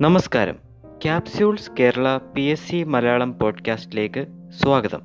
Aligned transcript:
നമസ്കാരം. 0.00 0.56
Capsules 1.02 1.70
Kerala 1.80 2.16
P 2.16 2.40
S 2.40 2.68
C 2.68 2.84
Malayalam 2.84 3.38
പോഡ്കാസ്റ്റിലേക്ക് 3.38 4.26
സ്വാഗതം. 4.50 5.02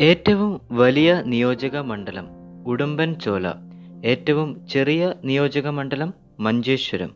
ഏറ്റവും 0.00 0.60
വലിയ 0.70 1.22
നിയോജക 1.26 1.78
മണ്ഡലം 1.78 2.28
ഉടുമ്പൻ 2.66 3.14
ചോല 3.14 3.46
ഏറ്റവും 4.04 4.66
ചെറിയ 4.66 5.14
നിയോജക 5.24 5.68
മണ്ഡലം 5.68 6.14
മഞ്ചേശ്വരം 6.40 7.10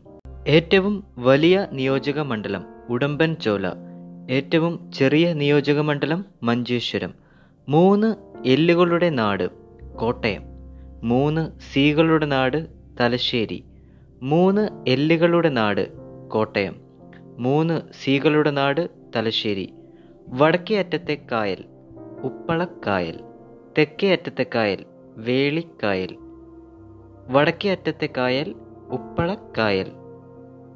ഏറ്റവും 0.47 1.03
വലിയ 1.17 1.67
നിയോജക 1.71 2.21
മണ്ഡലം 2.21 2.65
ഉടുമ്പൻചോല 2.89 3.67
ഏറ്റവും 4.31 4.91
ചെറിയ 4.91 5.33
നിയോജക 5.33 5.79
മണ്ഡലം 5.79 6.25
മഞ്ചേശ്വരം 6.43 7.13
മൂന്ന് 7.69 8.32
എല്ലുകളുടെ 8.45 9.09
നാട് 9.09 9.49
കോട്ടയം. 9.95 10.41
മൂന്ന് 11.03 11.51
സീകളുടെ 11.73 12.25
നാട് 12.25 12.67
തലശ്ശേരി. 12.99 13.63
മൂന്ന് 14.21 14.69
എല്ലുകളുടെ 14.87 15.49
നാട് 15.49 15.87
കോട്ടയം. 16.29 16.75
മൂന്ന് 17.37 17.81
സീകളുടെ 18.03 18.51
നാട് 18.51 18.89
തലശ്ശേരി. 19.15 19.73
വടക്കേ 20.27 20.79
അറ്റത്തെ 20.79 21.17
കായൽ 21.31 21.65
ഉപ്പളക്കായൽ. 22.23 23.19
തെക്കേ 23.77 24.11
അറ്റത്തെ 24.11 24.45
കായൽ 24.55 24.85
വേളിക്കായൽ. 25.17 26.17
വടക്കേ 27.27 27.71
അറ്റത്തെ 27.71 28.09
കായൽ 28.17 28.55
ഉപ്പളക്കായൽ. 28.89 29.87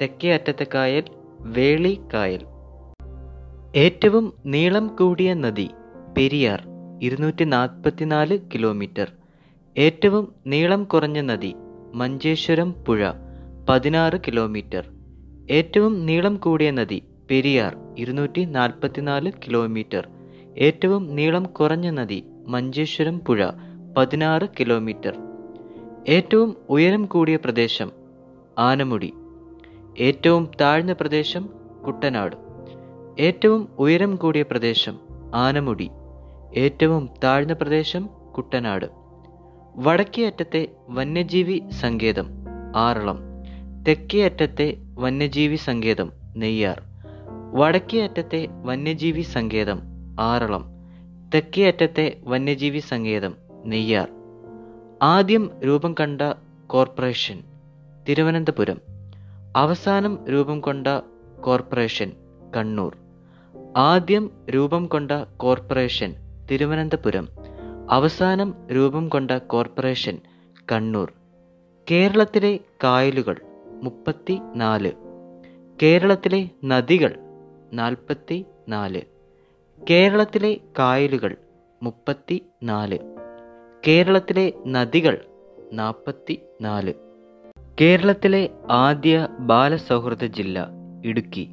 തെക്കേ 0.02 0.34
അറ്റത്തെ 0.34 0.68
കായൽ 0.73 1.04
വേളിക്കായൽ. 1.40 2.45
ഏറ്റവും 3.76 4.34
നീളം 4.45 4.88
കൂടിയ 4.88 5.34
നദി 5.34 5.70
പെരിയാർ. 6.18 6.66
ഇരുന്നൂറ്റി 7.01 7.43
നാൽപ്പത്തിനാല് 7.43 8.40
കിലോമീറ്റർ. 8.53 9.12
ഏറ്റവും 9.77 10.35
നീളം 10.48 10.84
കുറഞ്ഞ 10.84 11.21
നദി 11.21 11.55
മഞ്ചേശ്വരം 11.93 12.71
പുഴ 12.71 13.12
പതിനാറ് 13.70 14.20
കിലോമീറ്റർ. 14.27 14.85
ഏറ്റവും 15.51 16.05
നീളം 16.05 16.35
കൂടിയ 16.35 16.71
നദി 16.71 17.04
പെരിയാർ 17.31 17.77
ഇരുന്നൂറ്റി 17.98 18.45
നാൽപ്പത്തിനാല് 18.45 19.31
കിലോമീറ്റർ. 19.48 20.09
ഏറ്റവും 20.57 21.15
നീളം 21.15 21.43
കുറഞ്ഞ 21.43 21.89
നദി 21.89 22.23
മഞ്ചേശ്വരം 22.48 23.20
പുഴ 23.20 23.49
പതിനാറ് 23.98 24.49
കിലോമീറ്റർ. 24.59 25.17
ഏറ്റവും 26.07 26.57
ഉയരം 26.70 27.05
കൂടിയ 27.05 27.35
പ്രദേശം 27.35 27.91
ആനമുടി. 28.57 29.13
ഏറ്റവും 29.99 30.51
താഴ്ന്ന 30.61 30.93
പ്രദേശം 30.93 31.49
കുട്ടനാട്. 31.85 32.35
ഏറ്റവും 33.20 33.67
ഉയരം 33.79 34.15
കൂടിയ 34.15 34.41
പ്രദേശം 34.41 34.99
ആനമുടി. 35.35 35.89
ഏറ്റവും 36.55 37.09
താഴ്ന്ന 37.23 37.53
പ്രദേശം 37.53 38.09
കുട്ടനാട്. 38.37 38.85
വടക്കേ 39.76 40.26
അറ്റത്തെ 40.26 40.67
വന്യജീവി 40.89 41.63
സങ്കേതം 41.70 42.27
ആറളം. 42.76 43.20
തെക്കേ 43.87 44.26
അറ്റത്തെ 44.26 44.77
വന്യജീവി 44.95 45.55
സങ്കേതം 45.55 46.12
നെയ്യാർ. 46.35 46.81
വടക്കേ 47.54 48.04
അറ്റത്തെ 48.04 48.48
വന്യജീവി 48.63 49.21
സങ്കേതം 49.21 49.81
ആറളം. 50.20 50.65
തെക്കേ 51.34 51.67
അറ്റത്തെ 51.67 52.17
വന്യജീവി 52.23 52.79
സങ്കേതം 52.79 53.35
നെയ്യാർ. 53.65 54.11
ആദ്യം 55.01 55.51
രൂപം 55.65 55.95
കണ്ട 55.99 56.21
കോർപ്പറേഷൻ 56.67 57.43
തിരുവനന്തപുരം. 58.09 58.77
അവസാനം 59.55 60.20
രൂപം 60.32 60.61
കൊണ്ട 60.61 60.87
കോർപ്പറേഷൻ 61.41 62.11
കണ്ണൂർ. 62.57 62.98
ആദ്യം 63.77 64.31
രൂപം 64.50 64.85
കൊണ്ട 64.85 65.11
കോർപ്പറേഷൻ 65.38 66.26
തിരുവനന്തപുരം. 66.51 67.28
അവസാനം 67.90 68.56
രൂപം 68.72 69.09
കൊണ്ട 69.09 69.31
കോർപ്പറേഷൻ 69.31 70.19
കണ്ണൂർ. 70.72 71.13
കേരളത്തിലെ 71.91 72.59
കായലുകൾ 72.83 73.41
മുപ്പത്തി 73.83 74.39
നാല് 74.55 74.91
കേരളത്തിലെ 75.81 76.49
നദികൾ 76.66 77.16
നാൽപ്പത്തി 77.73 78.45
നാല് 78.69 79.01
കേരളത്തിലെ 79.89 80.59
കായലുകൾ 80.79 81.38
മുപ്പത്തി 81.83 82.45
നാല് 82.63 82.97
കേരളത്തിലെ 83.88 84.53
നദികൾ 84.67 85.25
നാൽപ്പത്തി 85.73 86.41
നാല് 86.61 86.93
കേരളത്തിലെ 87.81 88.49
ആദ്യ 88.72 89.27
ബാലസൗഹൃദ 89.39 90.23
ജില്ല 90.23 90.67
ഇടുക്കി. 91.05 91.49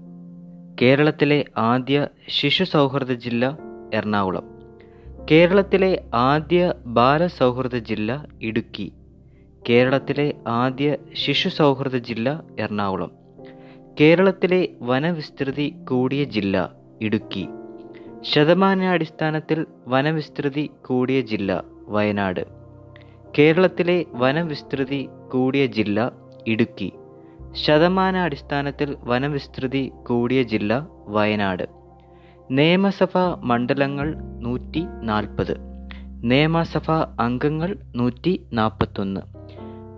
കേരളത്തിലെ 0.82 1.44
ആദ്യ 1.56 2.08
ശിശു 2.28 2.64
സൗഹൃദ 2.64 3.12
ജില്ല 3.12 3.58
എറണാകുളം. 3.94 4.53
കേരളത്തിലെ 5.30 5.90
ആദ്യ 6.30 6.62
ബാലസൗഹൃദ 6.96 7.76
ജില്ല 7.88 8.10
ഇടുക്കി 8.48 8.86
കേരളത്തിലെ 9.62 10.26
ആദ്യ 10.54 10.88
ശിശു 11.22 11.50
സൗഹൃദ 11.58 11.96
ജില്ല 12.08 12.28
എറണാകുളം 12.58 13.12
കേരളത്തിലെ 14.00 14.58
വനവിസ്തൃതി 14.80 15.66
കൂടിയ 15.90 16.24
ജില്ല 16.34 16.56
ഇടുക്കി 17.00 17.44
ശതമാനാടിസ്ഥാനത്തിൽ 18.32 19.60
വനവിസ്തൃതി 19.86 20.64
കൂടിയ 20.88 21.20
ജില്ല 21.20 21.50
വയനാട് 21.88 22.42
കേരളത്തിലെ 23.36 23.98
വനവിസ്തൃതി 24.14 25.00
കൂടിയ 25.28 25.66
ജില്ല 25.78 25.98
ഇടുക്കി 26.46 26.90
ശതമാനാടിസ്ഥാനത്തിൽ 27.64 28.90
വനവിസ്തൃതി 29.04 29.82
കൂടിയ 30.06 30.42
ജില്ല 30.42 30.72
വയനാട്. 31.08 31.66
നിയമസഭാ 32.50 33.40
മണ്ഡലങ്ങൾ 33.42 34.14
നൂറ്റി 34.40 34.86
നാൽപ്പത്. 35.02 35.56
നിയമസഭാ 36.22 37.16
അംഗങ്ങൾ 37.20 37.76
നൂറ്റി 37.96 38.46
നാൽപ്പത്തൊന്ന്. 38.52 39.20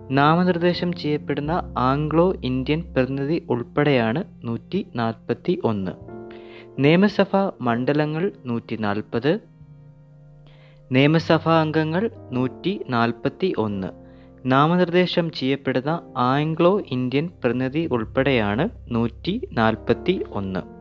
നാമനിർദ്ദേശം 0.09 0.93
ചെയ്യപ്പെടുന്ന 0.93 1.73
ആംഗ്ലോ 1.77 2.33
ഇന്ത്യൻ 2.43 2.93
പ്രതിനിധി 2.93 3.43
ഉൾപ്പെടെയാണ് 3.49 4.23
നൂറ്റി 4.43 4.87
നാൽപ്പത്തി 4.95 5.61
ഒന്ന്. 5.63 5.91
നിയമസഭാ 6.79 7.51
മണ്ഡലങ്ങൾ 7.61 8.31
നൂറ്റി 8.45 8.75
നാൽപ്പത്. 8.75 9.39
നിയമസഭാ 10.91 11.61
അംഗങ്ങൾ 11.61 12.09
നൂറ്റി 12.31 12.85
നാൽപ്പത്തി 12.89 13.53
ഒന്ന്. 13.57 13.87
നാമനിർദ്ദേശം 14.45 15.31
ചെയ്യപ്പെടുന്ന 15.31 16.01
ആംഗ്ലോ 16.17 16.81
ഇന്ത്യൻ 16.87 17.29
പ്രതിനിധി 17.43 17.89
ഉൾപ്പെടെയാണ് 17.91 18.69
നൂറ്റി 18.87 19.47
നാൽപ്പത്തി 19.53 20.23
ഒന്ന്. 20.31 20.76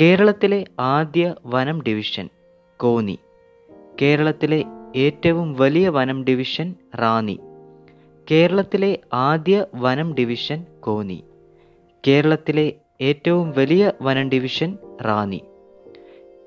കേരളത്തിലെ 0.00 0.64
ആദ്യ 0.80 1.34
വനം 1.46 1.82
ഡിവിഷൻ 1.82 2.28
കോന്നി. 2.76 3.18
കേരളത്തിലെ 4.02 4.64
ഏറ്റവും 4.96 5.54
വലിയ 5.54 5.88
വനം 5.88 6.24
ഡിവിഷൻ 6.24 6.74
റാന്നി. 6.94 7.40
കേരളത്തിലെ 8.30 8.98
ആദ്യ 9.12 9.66
വനം 9.74 10.14
ഡിവിഷൻ 10.14 10.64
കോന്നി. 10.80 11.24
കേരളത്തിലെ 12.06 12.72
ഏറ്റവും 13.00 13.52
വലിയ 13.52 13.92
വനം 14.02 14.28
ഡിവിഷൻ 14.28 14.78
റാന്നി. 15.02 15.42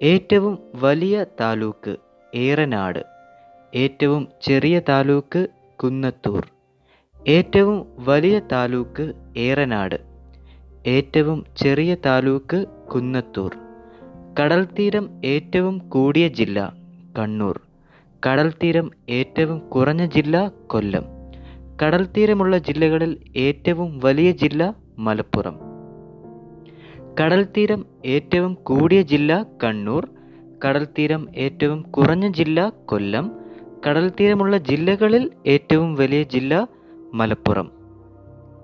ഏറ്റവും 0.04 0.60
വലിയ 0.76 1.26
താലൂക്ക് 1.40 1.98
ഏറനാട്. 2.36 3.06
ഏറ്റവും 3.76 4.28
ചെറിയ 4.42 4.80
താലൂക്ക് 4.80 5.48
കുന്നത്തൂർ. 5.84 6.48
ഏറ്റവും 7.28 7.96
വലിയ 8.00 8.40
താലൂക്ക് 8.40 9.14
ഏറനാട്. 9.38 10.15
ഏറ്റവും 10.88 11.46
ചെറിയ 11.58 11.96
താലൂക്ക് 12.06 12.66
കുന്നത്തൂർ. 12.94 13.56
കടൽത്തീരം 14.40 15.10
ഏറ്റവും 15.26 15.78
കൂടിയ 15.78 16.28
ജില്ല 16.28 16.74
കണ്ണൂർ. 17.18 17.62
കടൽത്തീരം 18.28 18.92
ഏറ്റവും 19.10 19.60
കുറഞ്ഞ 19.60 20.06
ജില്ല 20.06 20.52
കൊല്ലം. 20.68 21.06
കടൽത്തീരമുള്ള 21.84 22.58
ജില്ലകളിൽ 22.58 23.18
ഏറ്റവും 23.38 24.00
വലിയ 24.04 24.32
ജില്ല 24.32 24.76
മലപ്പുറം. 25.00 25.60
കടൽത്തീരം 27.22 27.86
ഏറ്റവും 28.06 28.54
കൂടിയ 28.54 29.02
ജില്ല 29.02 29.46
കണ്ണൂർ. 29.64 30.10
കടൽത്തീരം 30.66 31.28
ഏറ്റവും 31.36 31.82
കുറഞ്ഞ 31.82 32.32
ജില്ല 32.32 32.74
കൊല്ലം. 32.86 33.32
കടൽത്തീരമുള്ള 33.88 34.58
ജില്ലകളിൽ 34.58 35.32
ഏറ്റവും 35.48 35.96
വലിയ 35.96 36.24
ജില്ല 36.24 36.68
മലപ്പുറം. 37.14 37.72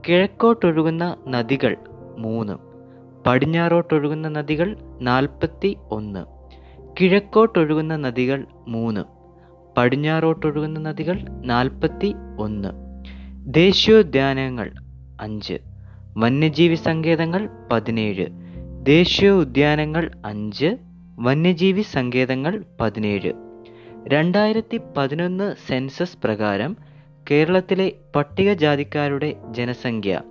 കിഴക്കോട്ടൊഴുകുന്ന 0.08 1.16
നദികൾ 1.28 1.78
മൂന്ന്. 2.18 2.54
പടിഞ്ഞാറോട്ടൊഴുകുന്ന 3.28 4.30
നദികൾ 4.30 4.78
നാൽപ്പത്തി 5.02 5.78
ഒന്ന് 5.92 6.26
കിഴക്കോട്ടൊഴുകുന്ന 7.00 7.96
നദികൾ 7.96 8.46
മൂന്ന്. 8.68 9.04
പടിഞ്ഞാറോട്ടൊഴുകുന്ന 9.78 10.80
നദികൾ 10.80 11.20
നാൽപ്പത്തി 11.30 12.14
ഒന്ന് 12.40 12.70
ദേശീയോദ്യാനങ്ങൾ 13.54 14.72
അഞ്ച്. 15.22 15.60
വന്യജീവി 16.18 16.76
സങ്കേതങ്ങൾ 16.76 17.50
പതിനേഴ്. 17.72 18.26
ദേശീയോദ്യാനങ്ങൾ 18.84 20.12
അഞ്ച്. 20.26 20.78
വന്യജീവി 21.20 21.82
സങ്കേതങ്ങൾ 21.82 22.64
പതിനേഴ്. 22.82 23.34
രണ്ടായിരത്തി 24.08 24.82
പതിനൊന്ന് 24.98 25.56
സെൻസസ് 25.68 26.18
പ്രകാരം 26.24 26.78
കേരളത്തിലെ 27.32 27.92
പട്ടികജാതിക്കാരുടെ 28.16 29.36
ജനസംഖ്യ 29.52 30.22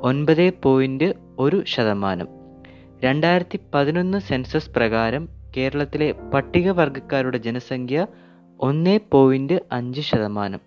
ഒൻപത് 0.00 0.52
പോയിന്റ് 0.62 1.14
ഒരു 1.38 1.64
ശതമാനം. 1.64 2.28
രണ്ടായിരത്തി 3.04 3.60
പതിനൊന്ന് 3.74 4.18
സെൻസസ് 4.18 4.70
പ്രകാരം 4.70 5.28
കേരളത്തിലെ 5.56 6.12
പട്ടികവർഗക്കാരുടെ 6.12 7.38
ജനസംഖ്യ 7.38 8.06
ഒന്ന് 8.60 8.98
പോയിന്റ് 9.12 9.60
അഞ്ച് 9.72 10.00
ശതമാനം. 10.00 10.60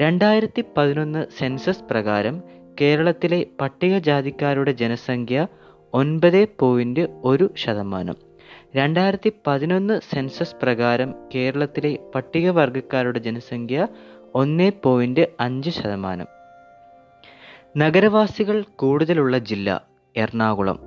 രണ്ടായിരത്തി 0.00 0.64
പതിനൊന്ന് 0.76 1.26
സെൻസസ് 1.38 1.84
പ്രകാരം 1.90 2.42
കേരളത്തിലെ 2.80 3.46
പട്ടികജാതിക്കാരുടെ 3.60 4.72
ജനസംഖ്യ 4.72 5.46
ഒൻപത് 5.94 6.48
പോയിന്റ് 6.60 7.08
ഒരു 7.24 7.54
ശതമാനം. 7.56 8.16
രണ്ടായിരത്തി 8.76 9.32
പതിനൊന്ന് 9.46 10.00
സെൻസസ് 10.14 10.56
പ്രകാരം 10.62 11.14
കേരളത്തിലെ 11.34 11.98
പട്ടികവർഗക്കാരുടെ 12.14 13.18
ജനസംഖ്യ 13.18 13.88
ഒന്ന് 14.34 14.70
പോയിന്റ് 14.84 15.28
അഞ്ച് 15.40 15.70
ശതമാനം. 15.70 16.37
നഗരവാസികൾ 17.76 18.64
കൂടുതലുള്ള 18.76 19.38
ജില്ല 19.38 19.82
എറണാകുളം. 20.16 20.78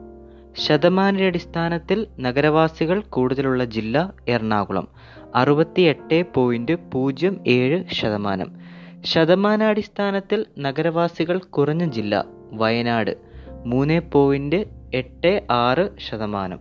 ശതമാനടിസ്ഥാനത്തിൽ 0.58 2.08
നഗരവാസികൾ 2.20 3.02
കൂടുതലുള്ള 3.02 3.66
ജില്ല 3.66 4.14
എറണാകുളം. 4.28 4.88
അറുപത്തി 5.36 5.82
എട്ട് 5.82 6.24
പോയിന്റ് 6.34 6.92
പൂജ്യം 6.92 7.44
ഏഴ് 7.48 7.84
ശതമാനം. 7.94 8.56
ശതമാനാടിസ്ഥാനത്തിൽ 9.02 10.46
നഗരവാസികൾ 10.60 11.38
കുറഞ്ഞ 11.38 11.90
ജില്ല 11.90 12.26
വയനാട്. 12.52 13.18
മൂന്ന് 13.66 14.02
പോയിന്റ് 14.14 14.66
എട്ട് 14.94 15.48
ആറ് 15.52 15.90
ശതമാനം. 16.10 16.60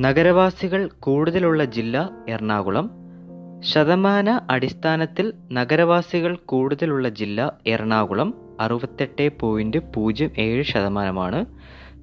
നഗരവാസികൾ 0.00 0.90
കൂടുതലുള്ള 1.00 1.64
ജില്ല 1.64 2.10
എറണാകുളം. 2.28 2.90
ശതമാന 3.60 4.40
അടിസ്ഥാനത്തിൽ 4.50 5.32
നഗരവാസികൾ 5.52 6.36
കൂടുതലുള്ള 6.36 7.08
ജില്ല 7.08 7.58
എറണാകുളം. 7.66 8.47
അറുപത്തെട്ട് 8.60 9.38
പോയിന്റ് 9.40 9.78
പൂജ്യം 9.94 10.30
ഏഴ് 10.38 10.62
ശതമാനമാണ്. 10.62 11.46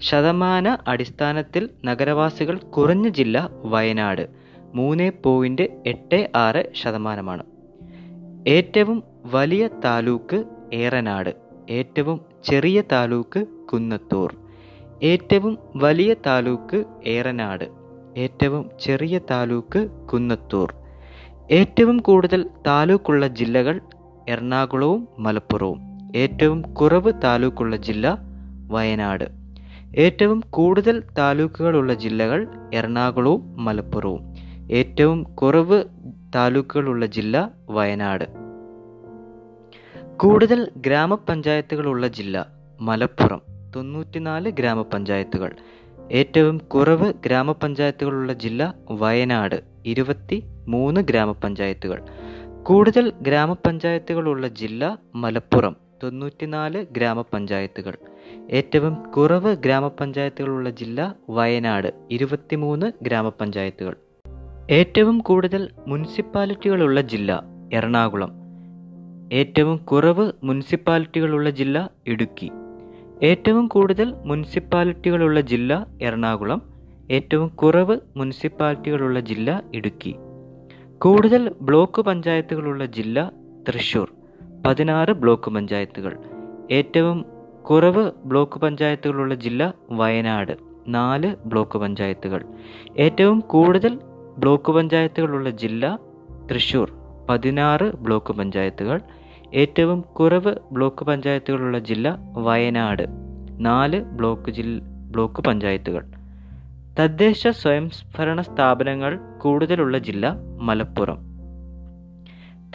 ശതമാന 0.01 0.77
അടിസ്ഥാനത്തിൽ 0.87 1.69
നഗരവാസികൾ 1.85 2.57
കുറഞ്ഞ 2.57 3.09
ജില്ല 3.09 3.49
വയനാട് 3.63 4.29
മൂന്ന് 4.75 5.11
പോയിന്റ് 5.23 5.61
എട്ട് 5.87 6.31
ആറ് 6.35 6.71
ശതമാനമാണ്. 6.75 7.43
ഏറ്റവും 8.47 9.03
വലിയ 9.25 9.67
താലൂക്ക് 9.67 10.43
ഏറനാട് 10.73 11.35
ഏറ്റവും 11.69 12.21
ചെറിയ 12.43 12.81
താലൂക്ക് 12.91 13.47
കുന്നത്തൂർ 13.73 14.35
ഏറ്റവും 15.03 15.57
വലിയ 15.75 16.13
താലൂക്ക് 16.25 16.85
ഏറനാട് 17.05 17.65
ഏറ്റവും 18.17 18.69
ചെറിയ 18.79 19.19
താലൂക്ക് 19.31 19.89
കുന്നത്തൂർ. 20.13 20.73
ഏറ്റവും 21.51 21.97
കൂടുതൽ 21.97 22.49
താലൂക്കുള്ള 22.67 23.27
ജില്ലകൾ 23.27 23.81
എറണാകുളവും 24.29 25.07
മലപ്പുറവും. 25.19 25.94
ഏറ്റവും 26.15 26.61
കുറവ് 26.61 27.13
താലൂക്കുള്ള 27.23 27.75
ജില്ല 27.75 28.17
വയനാട്. 28.67 29.23
ഏറ്റവും 29.97 30.43
കൂടുതൽ 30.49 31.03
താലൂക്കുകളുള്ള 31.17 31.93
ജില്ലകൾ 31.93 32.47
എറണാകുളവും 32.73 33.65
മലപ്പുറവും. 33.65 34.35
ഏറ്റവും 34.71 35.23
കുറവ് 35.23 35.83
താലൂക്കുകളുള്ള 36.35 37.05
ജില്ല 37.05 37.51
വയനാട്. 37.69 38.23
കൂടുതൽ 40.17 40.71
ഗ്രാമപഞ്ചായത്തുകളുള്ള 40.77 42.07
ജില്ല 42.07 42.47
മലപ്പുറം. 42.81 43.41
തൊണ്ണൂറ്റിനാല് 43.75 44.49
ഗ്രാമപഞ്ചായത്തുകൾ. 44.49 45.51
ഏറ്റവും 46.11 46.57
കുറവ് 46.57 47.13
ഗ്രാമപഞ്ചായത്തുകളുള്ള 47.25 48.33
ജില്ല 48.33 48.75
വയനാട്. 48.91 49.63
ഇരുപത്തി 49.85 50.43
മൂന്ന് 50.67 51.01
ഗ്രാമപഞ്ചായത്തുകൾ. 51.01 52.01
കൂടുതൽ 52.63 53.13
ഗ്രാമപഞ്ചായത്തുകളുള്ള 53.21 54.47
ജില്ല 54.47 54.97
മലപ്പുറം. 55.15 55.84
തൊണ്ണൂറ്റിനാല് 56.05 56.85
ഗ്രാമപഞ്ചായത്തുകൾ. 56.91 57.93
ഏറ്റവും 58.51 59.11
കുറവ് 59.11 59.55
ഗ്രാമപഞ്ചായത്തുകളുള്ള 59.55 60.69
ജില്ല 60.69 61.15
വയനാട് 61.29 61.93
ഇരുപത്തിമൂന്ന് 62.11 62.91
ഗ്രാമപഞ്ചായത്തുകൾ. 63.01 63.95
ഏറ്റവും 64.71 65.19
കൂടുതൽ 65.19 65.69
മുനിസിപ്പാലിറ്റികളുള്ള 65.87 67.01
ജില്ല 67.01 67.43
എറണാകുളം. 67.73 68.31
ഏറ്റവും 69.33 69.77
കുറവ് 69.77 70.31
മുനിസിപ്പാലിറ്റികളുള്ള 70.43 71.49
ജില്ല 71.49 71.89
ഇടുക്കി. 72.07 72.51
ഏറ്റവും 73.23 73.67
കൂടുതൽ 73.67 74.13
മുനിസിപ്പാലിറ്റികളുള്ള 74.25 75.41
ജില്ല 75.41 75.87
എറണാകുളം. 76.01 76.61
ഏറ്റവും 77.11 77.47
കുറവ് 77.47 77.99
മുനിസിപ്പാലിറ്റികളുള്ള 78.17 79.19
ജില്ല 79.19 79.63
ഇടുക്കി. 79.73 80.15
കൂടുതൽ 80.97 81.55
ബ്ലോക്ക് 81.61 82.01
പഞ്ചായത്തുകളുള്ള 82.01 82.85
ജില്ല 82.85 83.31
തൃശൂർ 83.67 84.14
പതിനാറ് 84.65 85.09
ബ്ലോക്ക് 85.09 85.51
പഞ്ചായത്തുകൾ. 85.51 86.17
ഏറ്റവും 86.71 87.25
കുറവ് 87.61 88.11
ബ്ലോക്ക് 88.25 88.59
പഞ്ചായത്തുകളുള്ള 88.59 89.35
ജില്ല 89.35 89.73
വയനാട് 89.91 90.57
നാല് 90.87 91.35
ബ്ലോക്ക് 91.45 91.77
പഞ്ചായത്തുകൾ. 91.77 92.45
ഏറ്റവും 92.97 93.39
കൂടുതൽ 93.39 93.99
ബ്ലോക്ക് 94.37 94.71
പഞ്ചായത്തുകളുള്ള 94.71 95.49
ജില്ല 95.49 95.99
തൃശ്ശൂർ 96.51 96.91
പതിനാറ് 97.29 97.95
ബ്ലോക്ക് 97.95 98.33
പഞ്ചായത്തുകൾ. 98.33 99.01
ഏറ്റവും 99.53 100.01
കുറവ് 100.01 100.55
ബ്ലോക്ക് 100.71 101.05
പഞ്ചായത്തുകളുള്ള 101.05 101.79
ജില്ല 101.79 102.19
വയനാട് 102.37 103.05
നാല് 103.59 104.01
ബ്ലോക്ക് 104.01 104.51
ജില്ല 104.51 104.81
ബ്ലോക്ക് 104.85 105.41
പഞ്ചായത്തുകൾ. 105.41 106.05
തദ്ദേശ 106.99 107.47
സ്വയംഭരണ 107.47 108.41
സ്ഥാപനങ്ങൾ 108.41 109.19
കൂടുതലുള്ള 109.41 109.97
ജില്ല 109.97 110.35
മലപ്പുറം. 110.61 111.34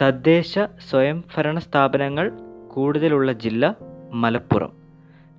തദ്ദേശ 0.01 0.59
സ്വയംഭരണ 0.89 1.59
സ്ഥാപനങ്ങൾ 1.59 2.31
കൂടുതലുള്ള 2.67 3.31
ജില്ല 3.31 3.77
മലപ്പുറം. 4.13 4.71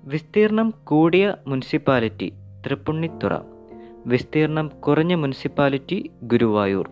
വിസ്തീർണം 0.03 0.73
കൂടിയ 0.83 1.35
മുനിസിപ്പാലിറ്റി 1.47 2.33
തൃപ്പുണ്ണിത്തുറ. 2.65 3.39
വിസ്തീർണം 4.05 4.67
കുറഞ്ഞ 4.67 5.13
മുനിസിപ്പാലിറ്റി 5.13 6.09
ഗുരുവായൂർ. 6.23 6.89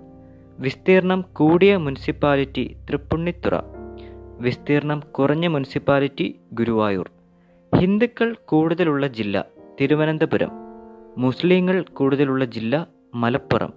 വിസ്തീർണം 0.59 1.25
കൂടിയ 1.33 1.77
മുനിസിപ്പാലിറ്റി 1.77 2.77
തൃപ്പുണ്ണിത്തുറ. 2.89 3.61
വിസ്തീർണം 4.39 4.99
കുറഞ്ഞ 4.99 5.47
മുനിസിപ്പാലിറ്റി 5.47 6.39
ഗുരുവായൂർ. 6.53 7.11
ഹിന്ദുക്കൾ 7.79 8.35
കൂടുതലുള്ള 8.45 9.07
ജില്ല 9.07 9.45
തിരുവനന്തപുരം. 9.81 10.51
മുസ്ലിങ്ങൾ 11.17 11.85
കൂടുതലുള്ള 11.93 12.45
ജില്ല 12.45 12.87
മലപ്പുറം. 13.15 13.73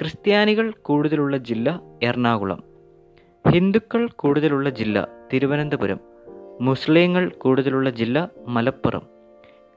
ക്രിസ്ത്യാനികൾ 0.00 0.72
കൂടുതലുള്ള 0.82 1.36
ജില്ല 1.36 1.80
എറണാകുളം. 2.02 2.77
ഹിന്ദുക്കൾ 3.52 4.08
കൂടുതലുള്ള 4.08 4.70
ജില്ല 4.70 5.08
തിരുവനന്തപുരം 5.32 6.00
മുസ്ലിങ്ങൾ 6.60 7.28
കൂടുതലുള്ള 7.28 7.90
ജില്ല 7.90 8.28
മലപ്പുറം 8.46 9.02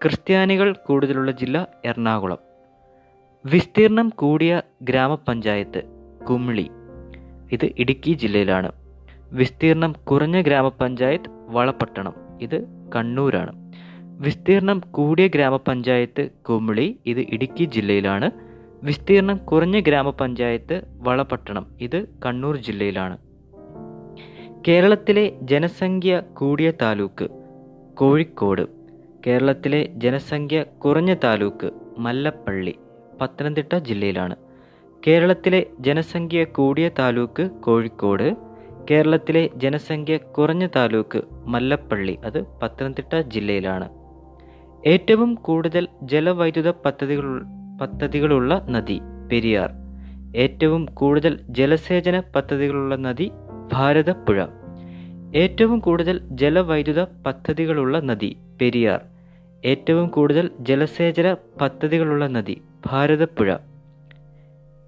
ക്രിസ്ത്യാനികൾ 0.03 0.75
കൂടുതലുള്ള 0.85 1.31
ജില്ല 1.31 1.68
എറണാകുളം. 1.85 2.38
വിസ്തീർണം 3.45 4.10
കൂടിയ 4.10 4.62
ഗ്രാമപഞ്ചായത്ത് 4.81 5.84
കുമിളി. 6.29 6.72
ഇത് 7.51 7.69
ഇടുക്കി 7.79 8.13
ജില്ലയിലാണ്. 8.13 8.72
വിസ്തീർണം 9.31 9.91
കുറഞ്ഞ 9.91 10.41
ഗ്രാമപഞ്ചായത്ത് 10.41 11.29
വളപട്ടണം. 11.29 12.13
ഇത് 12.41 12.89
കണ്ണൂരാണ്. 12.95 13.74
വിസ്തീർണം 14.19 14.79
കൂടിയ 14.79 15.27
ഗ്രാമപഞ്ചായത്ത് 15.27 16.29
കുമിളി. 16.50 17.00
ഇത് 17.05 17.19
ഇടുക്കി 17.19 17.63
ജില്ലയിലാണ്. 17.63 18.31
വിസ്തീർണം 18.84 19.38
കുറഞ്ഞ 19.38 19.79
ഗ്രാമപഞ്ചായത്ത് 19.79 20.81
വളപട്ടണം. 20.93 21.67
ഇത് 21.81 22.07
കണ്ണൂർ 22.25 22.57
ജില്ലയിലാണ്. 22.57 23.17
കേരളത്തിലെ 24.68 25.34
ജനസംഖ്യ 25.41 26.22
കൂടിയ 26.34 26.72
താലൂക്ക് 26.82 27.27
കോഴിക്കോട് 27.94 28.62
കേരളത്തിലെ 29.27 29.89
ജനസംഖ്യ 29.98 30.63
കുറഞ്ഞ 30.63 31.13
താലൂക്ക് 31.24 31.72
മല്ലപ്പള്ളി 31.98 32.75
പത്തനംതിട്ട 33.22 33.75
ജില്ലയിലാണ്. 33.75 34.36
കേരളത്തിലെ 35.08 35.65
ജനസംഖ്യ 35.80 36.44
കൂടിയ 36.44 36.89
താലൂക്ക് 37.00 37.51
കോഴിക്കോട് 37.62 38.36
കേരളത്തിലെ 38.91 39.50
ജനസംഖ്യ 39.56 40.18
കുറഞ്ഞ 40.18 40.68
താലൂക്ക് 40.75 41.22
മല്ലപ്പള്ളി 41.46 42.20
അത് 42.25 42.44
പത്തനംതിട്ട 42.60 43.22
ജില്ലയിലാണ്. 43.22 43.89
ഏറ്റവും 44.88 45.36
കൂടുതൽ 45.36 45.88
ജലവൈദ്യുത 46.03 46.70
പദ്ധതികൾ 46.70 47.44
പദ്ധതികളുള്ള 47.82 48.65
നദി 48.70 49.00
പെരിയാർ. 49.32 49.72
ഏറ്റവും 50.36 50.86
കൂടുതൽ 50.86 51.39
ജലസേചന 51.50 52.20
പദ്ധതികളുള്ള 52.20 52.96
നദി 52.96 53.32
ഭാരതപ്പുഴ. 53.71 54.45
ഏറ്റവും 55.35 55.79
കൂടുതൽ 55.79 56.21
ജലവൈദ്യുത 56.31 57.03
പദ്ധതികളുള്ള 57.03 57.99
നദി 57.99 58.37
പെരിയാർ. 58.61 59.01
ഏറ്റവും 59.65 60.07
കൂടുതൽ 60.07 60.51
ജലസേചന 60.59 61.35
പദ്ധതികളുള്ള 61.61 62.27
നദി 62.27 62.61
ഭാരതപ്പുഴ. 62.85 63.55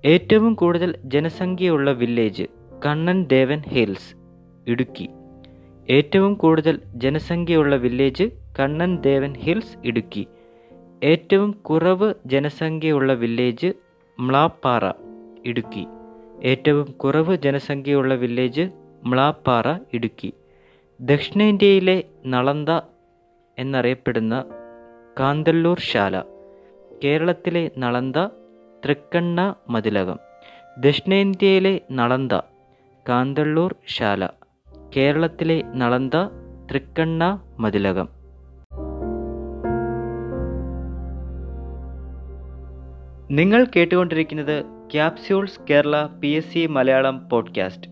ഏറ്റവും 0.05 0.53
കൂടുതൽ 0.53 0.95
ജനസംഖ്യയുള്ള 1.03 1.91
വില്ലേജ് 1.91 2.43
കണ്ണൻ 2.85 3.23
ദേവൻ 3.23 3.59
ഹിൽസ് 3.59 4.15
ഇടുക്കി. 4.67 5.09
ഏറ്റവും 5.89 6.33
കൂടുതൽ 6.33 6.79
ജനസംഖ്യയുള്ള 6.95 7.75
വില്ലേജ് 7.75 8.23
കണ്ണൻ 8.59 8.97
ദേവൻ 8.97 9.33
ഹിൽസ് 9.33 9.87
ഇടുക്കി. 9.87 10.27
ഏറ്റവും 11.03 11.51
കുറവ് 11.51 12.13
ജനസംഖ്യയുള്ള 12.25 13.13
വില്ലേജ് 13.13 13.73
മ്ലാപ്പാറ 14.19 14.91
ഇടുക്കി. 15.45 15.85
ഏറ്റവും 16.41 16.91
കുറവ് 16.91 17.37
ജനസംഖ്യയുള്ള 17.37 18.13
വില്ലേജ് 18.13 18.69
മ്ലാപ്പാറ 19.05 19.67
ഇടുക്കി. 19.93 20.33
ദക്ഷിണേന്ത്യയിലെ 21.01 22.03
നളന്ത 22.25 22.69
എന്നറിയപ്പെടുന്ന 23.59 24.45
കാന്തല്ലൂർ 25.19 25.79
ശാല. 25.79 26.21
കേരളത്തിലെ 27.03 27.71
നളന്ത 27.77 28.15
തൃക്കണ്ണ 28.85 29.55
മതിലകം. 29.69 30.19
ദക്ഷിണേന്ത്യയിലെ 30.79 31.81
നളന്ത 31.91 32.31
കാന്തള്ളൂർ 33.09 33.75
ശാല. 33.85 34.25
കേരളത്തിലെ 34.95 35.63
നളന്ത 35.63 36.13
തൃക്കണ്ണ 36.69 37.41
മതിലകം. 37.59 38.09
നിങ്ങൾ 43.31 43.67
കേട്ടുകൊണ്ടിരിക്കുന്നത് 43.75 44.82
capsules 44.93 45.59
Kerala 45.69 46.05
P 46.05 46.27
S 46.27 46.53
C 46.53 46.67
Malayalam 46.67 47.29
podcast. 47.29 47.89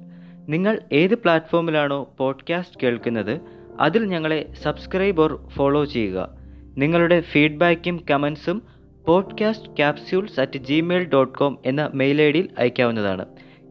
നിങ്ങൾ 0.48 0.81
ഏത് 0.93 1.15
പ്ലാറ്റ്ഫോമിലാണോ 1.15 2.13
പോഡ്കാസ്റ്റ് 2.17 2.77
കേൾക്കുന്നത് 2.84 3.41
അതിൽ 3.79 4.05
ഞങ്ങളെ 4.05 4.53
സബ്സ്ക്രൈബ് 4.63 5.22
ഓർ 5.22 5.48
ഫോളോ 5.48 5.86
ചെയ്യുക. 5.86 6.29
നിങ്ങളുടെ 6.77 7.22
ഫീഡ്ബാക്കും 7.22 8.05
കമൻസും 8.12 8.62
podcast 9.08 9.70
capsules 9.70 10.39
at 10.39 10.58
Gmail 10.58 11.10
dot 11.10 11.39
com 11.39 11.58
എന്ന 11.65 11.91
മെയിൽ 11.93 12.22
ഐ 12.22 12.31
ഡിയിൽ 12.31 12.50
അയക്കാവുന്നതാണ്. 12.58 13.25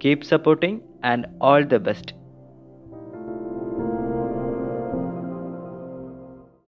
Keep 0.05 0.23
supporting 0.23 0.81
and 1.05 1.25
all 1.43 1.65
the 1.65 1.77
best 1.77 2.15